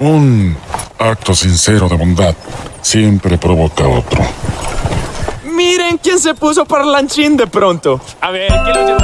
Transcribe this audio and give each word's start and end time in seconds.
Un 0.00 0.56
acto 0.98 1.34
sincero 1.34 1.86
de 1.86 1.94
bondad 1.94 2.34
siempre 2.80 3.36
provoca 3.36 3.86
otro. 3.86 4.22
Miren 5.44 5.98
quién 5.98 6.18
se 6.18 6.32
puso 6.32 6.64
parlanchín 6.64 7.36
de 7.36 7.46
pronto. 7.46 8.00
A 8.22 8.30
ver, 8.30 8.48
¿qué 8.48 8.72
lo 8.72 8.86
llevó 8.86 8.98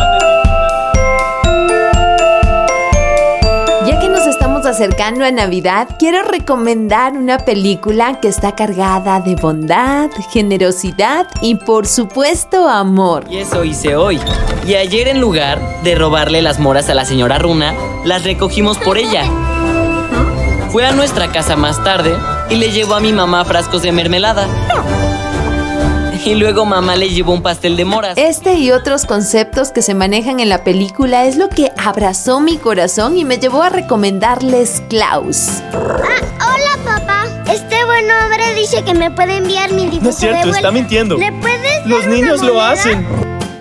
Ya 3.87 4.01
que 4.01 4.09
nos 4.09 4.27
estamos 4.27 4.65
acercando 4.65 5.27
a 5.27 5.31
Navidad, 5.31 5.87
quiero 5.99 6.23
recomendar 6.23 7.13
una 7.13 7.41
película 7.41 8.19
que 8.19 8.29
está 8.29 8.55
cargada 8.55 9.21
de 9.21 9.35
bondad, 9.35 10.09
generosidad 10.33 11.27
y 11.43 11.57
por 11.57 11.87
supuesto 11.87 12.71
amor. 12.71 13.27
Y 13.29 13.37
eso 13.37 13.65
hice 13.65 13.97
hoy. 13.97 14.19
Y 14.67 14.77
ayer 14.77 15.09
en 15.09 15.21
lugar 15.21 15.61
de 15.85 15.95
robarle 15.95 16.41
las 16.41 16.59
moras 16.59 16.89
a 16.89 16.95
la 16.95 17.05
señora 17.05 17.39
Runa, 17.39 17.75
las 18.07 18.25
recogimos 18.25 18.79
por 18.79 18.97
ella. 18.97 19.31
Fue 20.71 20.85
a 20.87 20.93
nuestra 20.93 21.31
casa 21.33 21.57
más 21.57 21.83
tarde 21.83 22.17
y 22.51 22.57
le 22.57 22.71
llevó 22.71 22.95
a 22.95 23.01
mi 23.01 23.13
mamá 23.13 23.45
frascos 23.45 23.83
de 23.83 23.93
mermelada. 23.93 24.47
Y 26.25 26.35
luego 26.35 26.65
mamá 26.65 26.97
le 26.97 27.09
llevó 27.09 27.33
un 27.33 27.43
pastel 27.43 27.77
de 27.77 27.85
moras. 27.85 28.19
Este 28.19 28.55
y 28.55 28.73
otros 28.73 29.07
conceptos 29.07 29.71
que 29.71 29.81
se 29.81 29.95
manejan 29.95 30.41
en 30.41 30.49
la 30.49 30.65
película 30.65 31.25
es 31.25 31.37
lo 31.37 31.49
que 31.49 31.71
abrazó 31.77 32.41
mi 32.41 32.57
corazón 32.59 33.17
y 33.17 33.25
me 33.25 33.39
llevó 33.39 33.63
a 33.63 33.69
recomendarles 33.71 34.83
Klaus. 34.89 35.47
Ah, 35.73 36.53
hola 36.53 36.85
papá. 36.99 37.25
Este 37.53 37.85
buen 37.85 38.07
hombre 38.11 38.55
dice 38.57 38.83
que 38.83 38.93
me 38.93 39.11
puede 39.13 39.37
enviar 39.37 39.71
mi 39.73 39.85
dibujo 39.85 40.03
No 40.03 40.11
es 40.11 40.17
cierto, 40.17 40.39
de 40.39 40.43
vuelta. 40.47 40.59
está 40.59 40.73
mintiendo. 40.73 41.17
¿Le 41.17 41.31
puedes 41.31 41.63
dar 41.63 41.87
Los 41.87 42.07
una 42.07 42.15
niños 42.17 42.43
lo 42.43 42.61
hacen. 42.61 43.07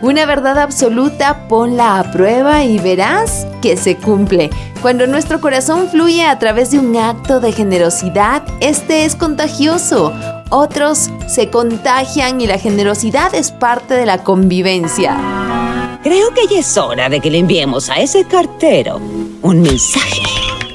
Una 0.01 0.25
verdad 0.25 0.57
absoluta, 0.57 1.47
ponla 1.47 1.99
a 1.99 2.11
prueba 2.11 2.63
y 2.63 2.79
verás 2.79 3.45
que 3.65 3.77
se 3.77 3.97
cumple. 3.97 4.51
Cuando 4.83 5.07
nuestro 5.07 5.41
corazón 5.41 5.89
fluye 5.89 6.23
a 6.23 6.37
través 6.37 6.69
de 6.69 6.77
un 6.77 6.95
acto 6.95 7.39
de 7.39 7.51
generosidad, 7.51 8.43
este 8.59 9.05
es 9.05 9.15
contagioso. 9.15 10.13
Otros 10.51 11.09
se 11.27 11.49
contagian 11.49 12.39
y 12.39 12.45
la 12.45 12.59
generosidad 12.59 13.33
es 13.33 13.51
parte 13.51 13.95
de 13.95 14.05
la 14.05 14.19
convivencia. 14.19 15.17
Creo 16.03 16.31
que 16.35 16.45
ya 16.45 16.59
es 16.59 16.77
hora 16.77 17.09
de 17.09 17.19
que 17.19 17.31
le 17.31 17.39
enviemos 17.39 17.89
a 17.89 17.95
ese 17.95 18.25
cartero 18.25 18.97
un 19.41 19.63
mensaje. 19.63 20.21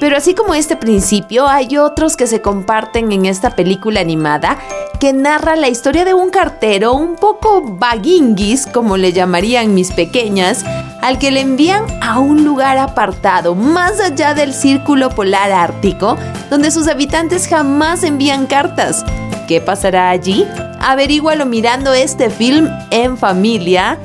Pero 0.01 0.17
así 0.17 0.35
como 0.35 0.55
este 0.55 0.75
principio, 0.75 1.47
hay 1.47 1.77
otros 1.77 2.17
que 2.17 2.27
se 2.27 2.41
comparten 2.41 3.13
en 3.13 3.27
esta 3.27 3.51
película 3.51 4.01
animada 4.01 4.59
que 4.99 5.13
narra 5.13 5.55
la 5.55 5.69
historia 5.69 6.05
de 6.05 6.15
un 6.15 6.31
cartero 6.31 6.95
un 6.95 7.15
poco 7.15 7.63
vaguinguis, 7.79 8.67
como 8.67 8.97
le 8.97 9.13
llamarían 9.13 9.75
mis 9.75 9.93
pequeñas, 9.93 10.65
al 11.03 11.19
que 11.19 11.31
le 11.31 11.41
envían 11.41 11.85
a 12.03 12.19
un 12.19 12.45
lugar 12.45 12.79
apartado, 12.79 13.55
más 13.55 14.01
allá 14.01 14.35
del 14.35 14.53
círculo 14.53 15.11
polar 15.11 15.53
ártico, 15.53 16.17
donde 16.51 16.71
sus 16.71 16.89
habitantes 16.89 17.49
jamás 17.49 18.03
envían 18.03 18.47
cartas. 18.47 19.05
¿Qué 19.49 19.61
pasará 19.61 20.11
allí? 20.11 20.47
Averígualo 20.81 21.47
mirando 21.47 21.93
este 21.93 22.31
film 22.31 22.69
en 22.91 23.17
familia. 23.17 23.99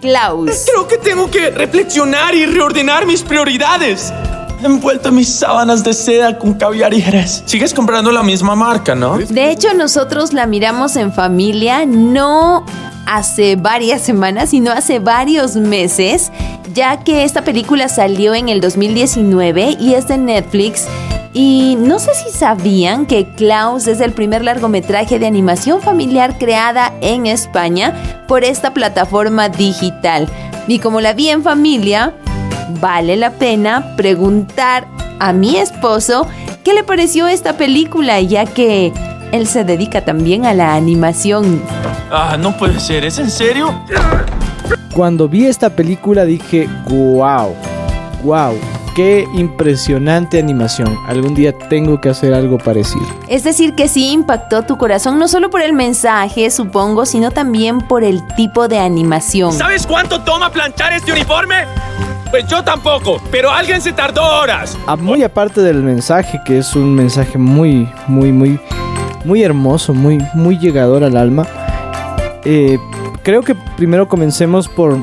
Klaus. 0.00 0.64
Creo 0.66 0.88
que 0.88 0.96
tengo 0.96 1.30
que 1.30 1.50
reflexionar 1.50 2.34
y 2.34 2.46
reordenar 2.46 3.06
mis 3.06 3.22
prioridades. 3.22 4.12
He 4.62 4.66
envuelto 4.66 5.10
mis 5.10 5.28
sábanas 5.28 5.82
de 5.84 5.94
seda 5.94 6.38
con 6.38 6.54
caviar 6.54 6.92
y 6.92 7.00
jerez. 7.00 7.42
Sigues 7.46 7.72
comprando 7.72 8.12
la 8.12 8.22
misma 8.22 8.54
marca, 8.54 8.94
¿no? 8.94 9.18
De 9.18 9.50
hecho, 9.50 9.72
nosotros 9.74 10.32
la 10.32 10.46
miramos 10.46 10.96
en 10.96 11.12
familia, 11.12 11.86
no 11.86 12.64
hace 13.10 13.56
varias 13.56 14.02
semanas, 14.02 14.50
sino 14.50 14.70
hace 14.70 15.00
varios 15.00 15.56
meses, 15.56 16.30
ya 16.72 17.00
que 17.00 17.24
esta 17.24 17.42
película 17.42 17.88
salió 17.88 18.34
en 18.34 18.48
el 18.48 18.60
2019 18.60 19.76
y 19.80 19.94
es 19.94 20.06
de 20.06 20.16
Netflix. 20.16 20.86
Y 21.32 21.76
no 21.78 21.98
sé 21.98 22.14
si 22.14 22.30
sabían 22.30 23.06
que 23.06 23.26
Klaus 23.34 23.88
es 23.88 24.00
el 24.00 24.12
primer 24.12 24.44
largometraje 24.44 25.18
de 25.18 25.26
animación 25.26 25.82
familiar 25.82 26.38
creada 26.38 26.92
en 27.00 27.26
España 27.26 28.24
por 28.28 28.44
esta 28.44 28.72
plataforma 28.72 29.48
digital. 29.48 30.28
Y 30.68 30.78
como 30.78 31.00
la 31.00 31.12
vi 31.12 31.30
en 31.30 31.42
familia, 31.42 32.14
vale 32.80 33.16
la 33.16 33.30
pena 33.30 33.96
preguntar 33.96 34.86
a 35.18 35.32
mi 35.32 35.56
esposo 35.56 36.28
qué 36.62 36.74
le 36.74 36.84
pareció 36.84 37.26
esta 37.26 37.56
película, 37.56 38.20
ya 38.20 38.46
que 38.46 38.92
él 39.32 39.46
se 39.46 39.64
dedica 39.64 40.04
también 40.04 40.46
a 40.46 40.54
la 40.54 40.74
animación. 40.74 41.62
Ah, 42.10 42.36
no 42.38 42.56
puede 42.56 42.80
ser. 42.80 43.04
¿Es 43.04 43.18
en 43.18 43.30
serio? 43.30 43.72
Cuando 44.94 45.28
vi 45.28 45.46
esta 45.46 45.70
película 45.70 46.24
dije, 46.24 46.68
wow, 46.88 47.54
wow, 48.24 48.54
qué 48.96 49.24
impresionante 49.34 50.38
animación. 50.38 50.98
Algún 51.06 51.34
día 51.34 51.56
tengo 51.68 52.00
que 52.00 52.08
hacer 52.08 52.34
algo 52.34 52.58
parecido. 52.58 53.06
Es 53.28 53.44
decir, 53.44 53.74
que 53.74 53.86
sí 53.88 54.10
impactó 54.10 54.62
tu 54.62 54.76
corazón, 54.76 55.18
no 55.18 55.28
solo 55.28 55.48
por 55.48 55.62
el 55.62 55.72
mensaje, 55.72 56.50
supongo, 56.50 57.06
sino 57.06 57.30
también 57.30 57.78
por 57.78 58.02
el 58.02 58.26
tipo 58.34 58.66
de 58.66 58.78
animación. 58.80 59.52
¿Sabes 59.52 59.86
cuánto 59.86 60.20
toma 60.22 60.50
planchar 60.50 60.92
este 60.92 61.12
uniforme? 61.12 61.64
Pues 62.30 62.46
yo 62.46 62.62
tampoco, 62.62 63.20
pero 63.32 63.50
alguien 63.50 63.80
se 63.80 63.92
tardó 63.92 64.22
horas. 64.22 64.76
Ah, 64.86 64.94
Muy 64.94 65.22
aparte 65.24 65.62
del 65.62 65.82
mensaje, 65.82 66.40
que 66.44 66.58
es 66.58 66.76
un 66.76 66.94
mensaje 66.94 67.38
muy, 67.38 67.88
muy, 68.06 68.30
muy, 68.30 68.60
muy 69.24 69.42
hermoso, 69.42 69.92
muy, 69.94 70.18
muy 70.34 70.58
llegador 70.58 71.04
al 71.04 71.16
alma. 71.16 71.46
eh, 72.44 72.78
creo 73.22 73.42
que 73.42 73.54
primero 73.76 74.08
comencemos 74.08 74.68
por 74.68 74.96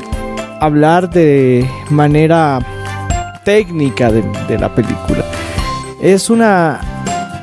hablar 0.60 1.10
de 1.10 1.70
manera 1.90 2.60
técnica 3.44 4.12
de, 4.12 4.24
de 4.48 4.58
la 4.58 4.74
película. 4.74 5.24
Es 6.02 6.30
una 6.30 6.80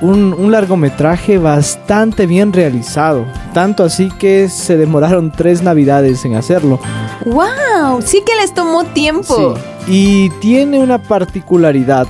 un, 0.00 0.34
un 0.34 0.52
largometraje 0.52 1.38
bastante 1.38 2.26
bien 2.26 2.52
realizado, 2.52 3.24
tanto 3.54 3.84
así 3.84 4.10
que 4.18 4.48
se 4.48 4.76
demoraron 4.76 5.30
tres 5.30 5.62
navidades 5.62 6.24
en 6.24 6.34
hacerlo. 6.34 6.78
¡Wow! 7.24 8.02
Sí 8.02 8.22
que 8.26 8.34
les 8.40 8.52
tomó 8.52 8.84
tiempo. 8.84 9.54
Sí. 9.56 9.62
Y 9.86 10.30
tiene 10.40 10.78
una 10.78 10.98
particularidad 10.98 12.06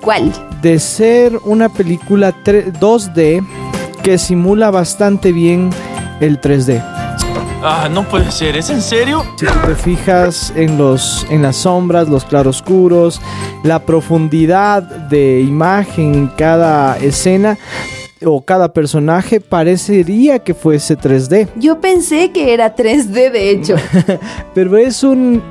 ¿Cuál? 0.00 0.32
de 0.62 0.78
ser 0.78 1.38
una 1.44 1.68
película 1.68 2.32
tre- 2.44 2.72
2D 2.72 3.44
que 3.98 4.18
simula 4.18 4.70
bastante 4.70 5.32
bien 5.32 5.70
el 6.20 6.40
3D. 6.40 6.82
Ah, 7.62 7.88
no 7.90 8.08
puede 8.08 8.30
ser. 8.30 8.56
¿Es 8.56 8.70
en 8.70 8.80
serio? 8.80 9.24
Si 9.36 9.46
tú 9.46 9.52
te 9.66 9.74
fijas 9.74 10.52
en 10.54 10.78
los 10.78 11.26
en 11.28 11.42
las 11.42 11.56
sombras, 11.56 12.08
los 12.08 12.24
claroscuros, 12.24 13.20
la 13.64 13.80
profundidad 13.80 14.82
de 14.82 15.40
imagen 15.40 16.14
en 16.14 16.26
cada 16.28 16.96
escena 16.98 17.58
o 18.24 18.42
cada 18.42 18.72
personaje 18.72 19.40
parecería 19.40 20.38
que 20.38 20.54
fuese 20.54 20.96
3D, 20.96 21.48
Yo 21.56 21.80
pensé 21.80 22.30
que 22.30 22.54
era 22.54 22.76
3D, 22.76 23.30
de 23.32 23.50
hecho. 23.50 23.74
pero 24.54 24.76
es 24.76 25.02
un 25.02 25.42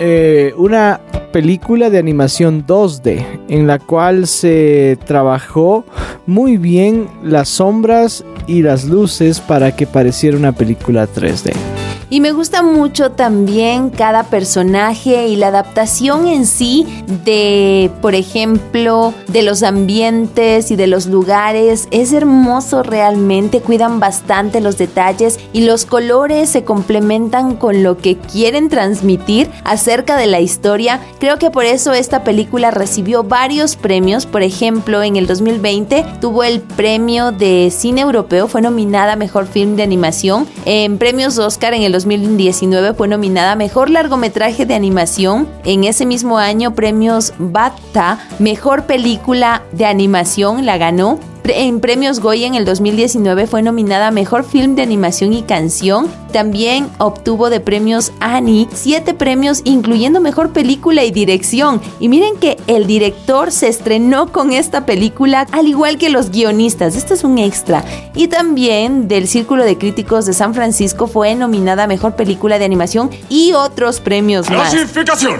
eh, 0.00 0.52
una 0.56 1.00
película 1.34 1.90
de 1.90 1.98
animación 1.98 2.64
2D 2.64 3.26
en 3.48 3.66
la 3.66 3.80
cual 3.80 4.28
se 4.28 4.96
trabajó 5.04 5.84
muy 6.28 6.58
bien 6.58 7.08
las 7.24 7.48
sombras 7.48 8.24
y 8.46 8.62
las 8.62 8.84
luces 8.84 9.40
para 9.40 9.74
que 9.74 9.84
pareciera 9.84 10.36
una 10.36 10.52
película 10.52 11.08
3D. 11.08 11.73
Y 12.10 12.20
me 12.20 12.32
gusta 12.32 12.62
mucho 12.62 13.12
también 13.12 13.90
cada 13.90 14.24
personaje 14.24 15.28
y 15.28 15.36
la 15.36 15.48
adaptación 15.48 16.26
en 16.26 16.46
sí 16.46 16.86
de, 17.24 17.90
por 18.02 18.14
ejemplo, 18.14 19.14
de 19.28 19.42
los 19.42 19.62
ambientes 19.62 20.70
y 20.70 20.76
de 20.76 20.86
los 20.86 21.06
lugares. 21.06 21.88
Es 21.90 22.12
hermoso 22.12 22.82
realmente, 22.82 23.60
cuidan 23.60 24.00
bastante 24.00 24.60
los 24.60 24.76
detalles 24.76 25.40
y 25.52 25.62
los 25.62 25.86
colores 25.86 26.50
se 26.50 26.64
complementan 26.64 27.56
con 27.56 27.82
lo 27.82 27.96
que 27.96 28.16
quieren 28.16 28.68
transmitir 28.68 29.50
acerca 29.64 30.16
de 30.16 30.26
la 30.26 30.40
historia. 30.40 31.00
Creo 31.18 31.38
que 31.38 31.50
por 31.50 31.64
eso 31.64 31.92
esta 31.92 32.22
película 32.22 32.70
recibió 32.70 33.24
varios 33.24 33.76
premios. 33.76 34.26
Por 34.26 34.42
ejemplo, 34.42 35.02
en 35.02 35.16
el 35.16 35.26
2020 35.26 36.04
tuvo 36.20 36.44
el 36.44 36.60
premio 36.60 37.32
de 37.32 37.72
cine 37.74 38.02
europeo, 38.02 38.48
fue 38.48 38.60
nominada 38.60 39.14
a 39.14 39.16
mejor 39.16 39.46
film 39.46 39.76
de 39.76 39.82
animación. 39.82 40.46
En 40.64 40.98
premios 40.98 41.38
Oscar 41.38 41.74
en 41.74 41.82
el 41.82 41.93
2019 41.94 42.94
fue 42.94 43.06
nominada 43.06 43.54
Mejor 43.54 43.88
Largometraje 43.88 44.66
de 44.66 44.74
Animación. 44.74 45.46
En 45.64 45.84
ese 45.84 46.06
mismo 46.06 46.38
año, 46.38 46.74
premios 46.74 47.32
BAFTA, 47.38 48.18
Mejor 48.40 48.86
Película 48.86 49.62
de 49.70 49.86
Animación, 49.86 50.66
la 50.66 50.76
ganó. 50.76 51.20
En 51.46 51.80
premios 51.80 52.20
Goya 52.20 52.46
en 52.46 52.54
el 52.54 52.64
2019 52.64 53.46
fue 53.46 53.60
nominada 53.60 54.08
a 54.08 54.10
Mejor 54.10 54.44
Film 54.44 54.76
de 54.76 54.82
Animación 54.82 55.34
y 55.34 55.42
Canción. 55.42 56.08
También 56.32 56.88
obtuvo 56.96 57.50
de 57.50 57.60
premios 57.60 58.12
Annie 58.18 58.66
siete 58.72 59.12
premios, 59.12 59.60
incluyendo 59.64 60.22
Mejor 60.22 60.52
Película 60.52 61.04
y 61.04 61.10
Dirección. 61.10 61.82
Y 62.00 62.08
miren 62.08 62.36
que 62.36 62.56
el 62.66 62.86
director 62.86 63.52
se 63.52 63.68
estrenó 63.68 64.32
con 64.32 64.52
esta 64.52 64.86
película, 64.86 65.46
al 65.52 65.68
igual 65.68 65.98
que 65.98 66.08
los 66.08 66.30
guionistas. 66.30 66.96
Esto 66.96 67.12
es 67.12 67.24
un 67.24 67.36
extra. 67.36 67.84
Y 68.14 68.28
también 68.28 69.06
del 69.06 69.28
Círculo 69.28 69.64
de 69.64 69.76
Críticos 69.76 70.24
de 70.24 70.32
San 70.32 70.54
Francisco 70.54 71.08
fue 71.08 71.34
nominada 71.34 71.84
a 71.84 71.86
Mejor 71.86 72.16
Película 72.16 72.58
de 72.58 72.64
Animación 72.64 73.10
y 73.28 73.52
otros 73.52 74.00
premios 74.00 74.48
más. 74.48 74.70
Clasificación. 74.70 75.38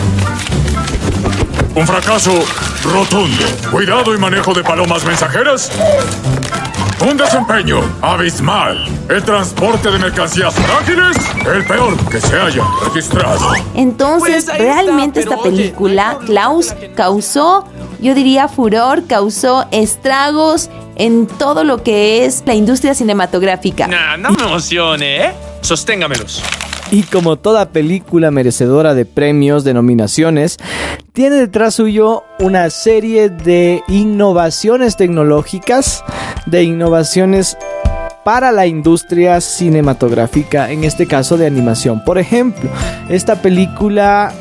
Un 1.74 1.86
fracaso 1.86 2.30
rotundo. 2.84 3.44
Cuidado 3.70 4.14
y 4.14 4.18
manejo 4.18 4.52
de 4.52 4.62
palomas 4.62 5.04
mensajeras. 5.04 5.70
Un 7.08 7.16
desempeño 7.16 7.80
abismal. 8.00 8.86
El 9.08 9.22
transporte 9.22 9.90
de 9.90 9.98
mercancías 9.98 10.54
frágiles, 10.54 11.16
el 11.54 11.64
peor 11.66 11.96
que 12.08 12.20
se 12.20 12.38
haya 12.38 12.62
registrado. 12.84 13.52
Entonces, 13.74 14.44
Pues 14.46 14.58
realmente 14.58 15.20
está, 15.20 15.34
esta 15.34 15.48
oye, 15.48 15.56
película, 15.56 16.18
hay 16.20 16.26
Klaus, 16.26 16.74
causó, 16.94 17.66
yo 18.00 18.14
diría, 18.14 18.48
furor, 18.48 19.06
causó 19.06 19.66
estragos 19.70 20.70
en 20.96 21.26
todo 21.26 21.64
lo 21.64 21.82
que 21.82 22.24
es 22.24 22.42
la 22.46 22.54
industria 22.54 22.94
cinematográfica. 22.94 23.86
Nah, 23.86 24.16
no 24.16 24.30
me 24.30 24.42
emocione, 24.44 25.26
¿eh? 25.26 25.34
Sosténgamelos. 25.60 26.42
Y 26.94 27.02
como 27.02 27.34
toda 27.34 27.70
película 27.70 28.30
merecedora 28.30 28.94
de 28.94 29.04
premios, 29.04 29.64
de 29.64 29.74
nominaciones, 29.74 30.58
tiene 31.12 31.34
detrás 31.34 31.74
suyo 31.74 32.22
una 32.38 32.70
serie 32.70 33.30
de 33.30 33.82
innovaciones 33.88 34.96
tecnológicas, 34.96 36.04
de 36.46 36.62
innovaciones 36.62 37.56
para 38.24 38.52
la 38.52 38.68
industria 38.68 39.40
cinematográfica, 39.40 40.70
en 40.70 40.84
este 40.84 41.08
caso 41.08 41.36
de 41.36 41.48
animación. 41.48 42.04
Por 42.04 42.16
ejemplo, 42.16 42.70
esta 43.08 43.42
película 43.42 44.32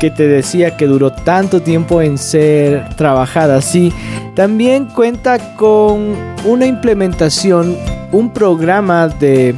que 0.00 0.10
te 0.10 0.26
decía 0.26 0.78
que 0.78 0.86
duró 0.86 1.12
tanto 1.12 1.60
tiempo 1.60 2.00
en 2.00 2.16
ser 2.16 2.88
trabajada 2.96 3.56
así, 3.56 3.92
también 4.34 4.86
cuenta 4.86 5.56
con 5.56 6.16
una 6.46 6.64
implementación, 6.64 7.76
un 8.12 8.32
programa 8.32 9.08
de 9.08 9.54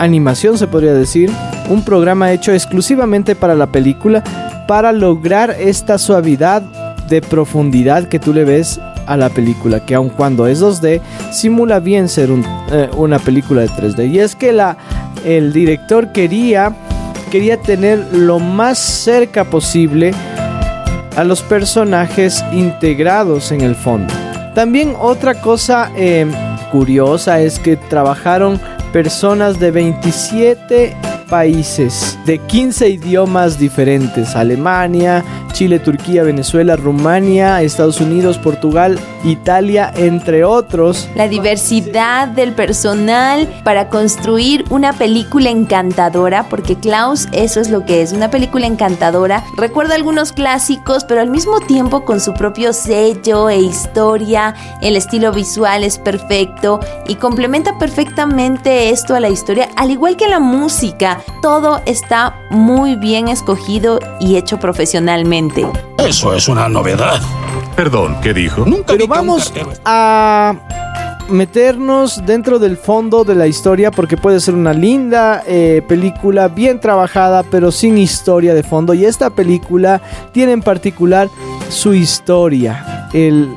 animación 0.00 0.58
se 0.58 0.66
podría 0.66 0.94
decir, 0.94 1.30
un 1.68 1.84
programa 1.84 2.32
hecho 2.32 2.52
exclusivamente 2.52 3.34
para 3.34 3.54
la 3.54 3.66
película 3.66 4.22
para 4.66 4.92
lograr 4.92 5.56
esta 5.58 5.98
suavidad 5.98 6.62
de 7.08 7.20
profundidad 7.20 8.08
que 8.08 8.18
tú 8.18 8.32
le 8.32 8.44
ves 8.44 8.80
a 9.06 9.16
la 9.16 9.28
película, 9.28 9.84
que 9.84 9.94
aun 9.94 10.08
cuando 10.08 10.46
es 10.46 10.62
2D, 10.62 11.00
simula 11.30 11.80
bien 11.80 12.08
ser 12.08 12.30
eh, 12.70 12.88
una 12.96 13.18
película 13.18 13.62
de 13.62 13.68
3D. 13.68 14.10
Y 14.10 14.20
es 14.20 14.34
que 14.34 14.52
la, 14.52 14.76
el 15.24 15.52
director 15.52 16.12
quería, 16.12 16.72
quería 17.30 17.60
tener 17.60 17.98
lo 18.12 18.38
más 18.38 18.78
cerca 18.78 19.44
posible 19.44 20.12
a 21.16 21.24
los 21.24 21.42
personajes 21.42 22.44
integrados 22.52 23.52
en 23.52 23.60
el 23.60 23.74
fondo. 23.74 24.12
También 24.54 24.94
otra 24.98 25.34
cosa 25.40 25.90
eh, 25.96 26.26
curiosa 26.70 27.40
es 27.40 27.58
que 27.58 27.76
trabajaron 27.76 28.60
personas 28.92 29.58
de 29.58 29.70
27 29.70 30.96
países, 31.22 32.18
de 32.26 32.38
15 32.38 32.88
idiomas 32.88 33.58
diferentes, 33.58 34.34
Alemania, 34.36 35.24
Chile, 35.52 35.78
Turquía, 35.78 36.22
Venezuela, 36.22 36.76
Rumania, 36.76 37.62
Estados 37.62 38.00
Unidos, 38.00 38.38
Portugal, 38.38 38.98
Italia, 39.24 39.92
entre 39.94 40.44
otros. 40.44 41.08
La 41.14 41.28
diversidad 41.28 42.28
del 42.28 42.52
personal 42.52 43.48
para 43.64 43.88
construir 43.88 44.64
una 44.70 44.92
película 44.92 45.50
encantadora, 45.50 46.48
porque 46.48 46.76
Klaus 46.76 47.28
eso 47.32 47.60
es 47.60 47.70
lo 47.70 47.84
que 47.84 48.02
es, 48.02 48.12
una 48.12 48.30
película 48.30 48.66
encantadora. 48.66 49.44
Recuerda 49.56 49.94
algunos 49.94 50.32
clásicos, 50.32 51.04
pero 51.04 51.20
al 51.20 51.30
mismo 51.30 51.60
tiempo 51.60 52.04
con 52.04 52.20
su 52.20 52.34
propio 52.34 52.72
sello 52.72 53.48
e 53.48 53.58
historia, 53.58 54.54
el 54.80 54.96
estilo 54.96 55.32
visual 55.32 55.84
es 55.84 55.98
perfecto 55.98 56.80
y 57.06 57.16
complementa 57.16 57.78
perfectamente 57.78 58.90
esto 58.90 59.14
a 59.14 59.20
la 59.20 59.28
historia, 59.28 59.68
al 59.76 59.90
igual 59.90 60.16
que 60.16 60.28
la 60.28 60.40
música. 60.40 61.20
Todo 61.40 61.80
está 61.86 62.41
muy 62.52 62.96
bien 62.96 63.28
escogido 63.28 63.98
y 64.20 64.36
hecho 64.36 64.58
profesionalmente. 64.58 65.66
Eso 65.98 66.34
es 66.34 66.48
una 66.48 66.68
novedad. 66.68 67.20
Perdón, 67.74 68.16
¿qué 68.22 68.34
dijo? 68.34 68.64
Nunca 68.66 68.92
Pero 68.92 69.06
vamos 69.06 69.52
a 69.84 70.54
meternos 71.28 72.24
dentro 72.26 72.58
del 72.58 72.76
fondo 72.76 73.24
de 73.24 73.34
la 73.34 73.46
historia 73.46 73.90
porque 73.90 74.16
puede 74.16 74.40
ser 74.40 74.54
una 74.54 74.72
linda 74.72 75.42
eh, 75.46 75.82
película 75.88 76.48
bien 76.48 76.78
trabajada 76.80 77.42
pero 77.44 77.72
sin 77.72 77.96
historia 77.96 78.52
de 78.52 78.62
fondo 78.62 78.92
y 78.92 79.06
esta 79.06 79.30
película 79.30 80.02
tiene 80.32 80.52
en 80.52 80.60
particular 80.60 81.30
su 81.70 81.94
historia 81.94 83.08
el, 83.14 83.54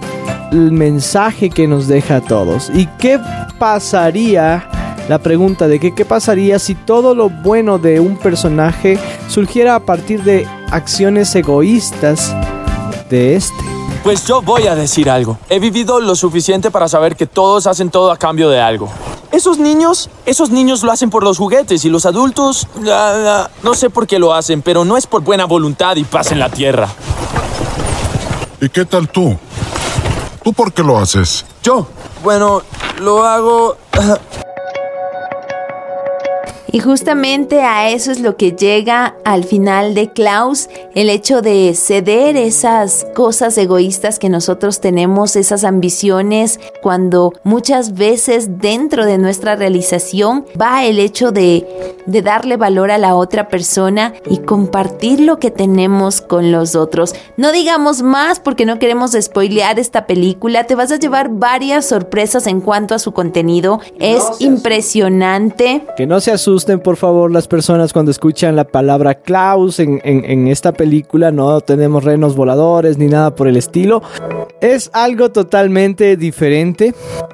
el 0.51 0.71
mensaje 0.71 1.49
que 1.49 1.67
nos 1.67 1.87
deja 1.87 2.17
a 2.17 2.21
todos 2.21 2.71
y 2.73 2.85
qué 2.99 3.19
pasaría 3.59 4.69
la 5.07 5.19
pregunta 5.19 5.67
de 5.67 5.79
que 5.79 5.93
qué 5.93 6.05
pasaría 6.05 6.59
si 6.59 6.75
todo 6.75 7.13
lo 7.13 7.29
bueno 7.29 7.77
de 7.77 7.99
un 7.99 8.17
personaje 8.17 8.97
surgiera 9.29 9.75
a 9.75 9.79
partir 9.79 10.23
de 10.23 10.47
acciones 10.71 11.35
egoístas 11.35 12.35
de 13.09 13.35
este 13.35 13.55
Pues 14.03 14.25
yo 14.25 14.41
voy 14.41 14.67
a 14.67 14.75
decir 14.75 15.09
algo. 15.09 15.37
He 15.49 15.59
vivido 15.59 15.99
lo 15.99 16.15
suficiente 16.15 16.71
para 16.71 16.87
saber 16.87 17.15
que 17.15 17.25
todos 17.25 17.67
hacen 17.67 17.89
todo 17.89 18.11
a 18.11 18.17
cambio 18.17 18.49
de 18.49 18.59
algo. 18.59 18.89
Esos 19.31 19.57
niños, 19.57 20.09
esos 20.25 20.49
niños 20.49 20.83
lo 20.83 20.91
hacen 20.91 21.09
por 21.09 21.23
los 21.23 21.37
juguetes 21.37 21.83
y 21.85 21.89
los 21.89 22.05
adultos, 22.05 22.67
ah, 22.87 23.47
ah, 23.47 23.49
no 23.63 23.73
sé 23.73 23.89
por 23.89 24.07
qué 24.07 24.17
lo 24.17 24.33
hacen, 24.33 24.61
pero 24.61 24.85
no 24.85 24.95
es 24.95 25.07
por 25.07 25.21
buena 25.21 25.45
voluntad 25.45 25.95
y 25.97 26.03
paz 26.03 26.31
en 26.31 26.39
la 26.39 26.49
tierra. 26.49 26.87
¿Y 28.61 28.69
qué 28.69 28.85
tal 28.85 29.09
tú? 29.09 29.37
¿Tú 30.43 30.53
por 30.53 30.71
qué 30.71 30.83
lo 30.83 30.97
haces? 30.97 31.45
Yo, 31.61 31.87
bueno, 32.23 32.61
lo 33.01 33.25
hago... 33.25 33.77
Y 36.75 36.81
justamente 36.81 37.61
a 37.61 37.89
eso 37.89 38.11
es 38.11 38.19
lo 38.19 38.35
que 38.35 38.51
llega 38.51 39.15
al 39.23 39.45
final 39.45 39.95
de 39.95 40.11
Klaus, 40.11 40.67
el 40.93 41.09
hecho 41.09 41.41
de 41.41 41.73
ceder 41.73 42.35
esas 42.35 43.07
cosas 43.15 43.57
egoístas 43.57 44.19
que 44.19 44.27
nosotros 44.27 44.81
tenemos, 44.81 45.37
esas 45.37 45.63
ambiciones, 45.63 46.59
cuando 46.81 47.31
muchas 47.45 47.93
veces 47.93 48.59
dentro 48.59 49.05
de 49.05 49.17
nuestra 49.17 49.55
realización 49.55 50.45
va 50.61 50.83
el 50.83 50.99
hecho 50.99 51.31
de, 51.31 51.94
de 52.05 52.21
darle 52.21 52.57
valor 52.57 52.91
a 52.91 52.97
la 52.97 53.15
otra 53.15 53.47
persona 53.47 54.13
y 54.29 54.39
compartir 54.39 55.19
lo 55.19 55.37
que 55.39 55.51
tenemos 55.51 56.21
con 56.21 56.51
los 56.51 56.75
otros. 56.75 57.15
No 57.37 57.51
digamos 57.51 58.01
más 58.01 58.39
porque 58.39 58.65
no 58.65 58.79
queremos 58.79 59.11
spoilear 59.19 59.79
esta 59.79 60.05
película, 60.07 60.65
te 60.65 60.75
vas 60.75 60.91
a 60.91 60.97
llevar 60.97 61.29
varias 61.29 61.85
sorpresas 61.87 62.47
en 62.47 62.61
cuanto 62.61 62.93
a 62.95 62.99
su 62.99 63.11
contenido, 63.11 63.79
es 63.99 64.23
impresionante. 64.39 65.83
Que 65.97 66.05
no 66.05 66.19
se 66.19 66.31
asusten, 66.31 66.79
por 66.79 66.95
favor, 66.97 67.31
las 67.31 67.47
personas 67.47 67.93
cuando 67.93 68.11
escuchan 68.11 68.55
la 68.55 68.65
palabra 68.65 69.15
Klaus 69.15 69.79
en, 69.79 70.01
en- 70.03 70.25
en 70.25 70.47
esta 70.47 70.71
película. 70.71 71.31
No 71.31 71.59
tenemos 71.61 72.03
renos 72.03 72.35
voladores 72.35 72.97
ni 72.97 73.07
nada 73.07 73.35
por 73.35 73.47
el 73.47 73.57
estilo. 73.57 74.01
Es 74.61 74.89
algo 74.93 75.31
totalmente 75.31 76.17
diferente. 76.17 76.93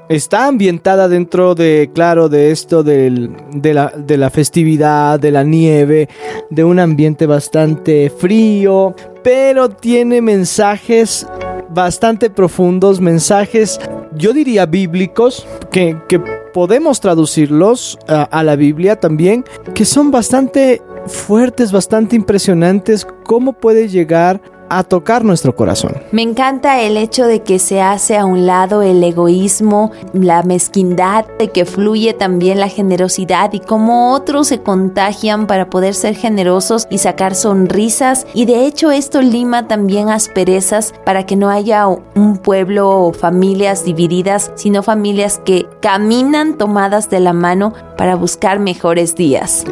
Está 0.10 0.48
ambientada 0.48 1.08
dentro 1.08 1.56
de, 1.56 1.90
claro, 1.94 2.30
de 2.30 2.52
esto 2.52 2.84
del- 2.84 3.32
de, 3.54 3.74
la, 3.74 3.92
de 3.96 4.18
la 4.18 4.30
de 4.64 5.32
la 5.32 5.44
nieve, 5.44 6.08
de 6.50 6.64
un 6.64 6.80
ambiente 6.80 7.26
bastante 7.26 8.10
frío, 8.10 8.96
pero 9.24 9.70
tiene 9.70 10.22
mensajes 10.22 11.28
bastante 11.70 12.30
profundos, 12.30 13.02
mensajes, 13.02 13.80
yo 14.16 14.34
diría 14.34 14.66
bíblicos, 14.66 15.48
que, 15.72 15.98
que 16.08 16.20
podemos 16.54 17.00
traducirlos 17.00 17.98
a, 18.08 18.24
a 18.24 18.44
la 18.44 18.56
Biblia 18.56 19.00
también, 19.00 19.44
que 19.74 19.86
son 19.86 20.12
bastante 20.12 20.82
fuertes, 21.08 21.72
bastante 21.72 22.16
impresionantes, 22.16 23.08
cómo 23.26 23.54
puede 23.54 23.88
llegar 23.88 24.42
a 24.72 24.84
tocar 24.84 25.26
nuestro 25.26 25.54
corazón. 25.56 26.02
Me 26.12 26.22
encanta 26.22 26.82
el 26.82 26.96
hecho 26.96 27.26
de 27.26 27.44
que 27.44 27.60
se 27.60 27.82
hace 27.82 28.18
a 28.18 28.26
un 28.26 28.46
lado 28.46 28.82
el 28.82 29.04
egoísmo, 29.04 29.92
la 30.14 30.44
mezquindad, 30.44 31.26
de 31.38 31.50
que 31.50 31.66
fluye 31.66 32.14
también 32.14 32.60
la 32.60 32.70
generosidad 32.70 33.52
y 33.52 33.60
cómo 33.60 34.14
otros 34.14 34.48
se 34.48 34.62
contagian 34.62 35.46
para 35.46 35.70
poder 35.70 35.94
ser 35.94 36.16
generosos 36.16 36.88
y 36.90 37.00
sacar 37.00 37.36
sonrisas. 37.36 38.26
Y 38.34 38.46
de 38.46 38.66
hecho 38.66 38.92
esto 38.92 39.22
lima 39.22 39.68
también 39.68 40.10
asperezas 40.10 40.94
para 41.06 41.26
que 41.26 41.36
no 41.36 41.50
haya 41.50 41.88
un 41.88 42.38
pueblo 42.38 42.90
o 42.90 43.14
familias 43.14 43.84
divididas, 43.84 44.52
sino 44.56 44.84
familias 44.84 45.42
que 45.44 45.68
caminan 45.82 46.58
tomadas 46.58 47.10
de 47.10 47.20
la 47.20 47.34
mano 47.34 47.74
para 47.98 48.16
buscar 48.16 48.60
mejores 48.60 49.16
días. 49.16 49.66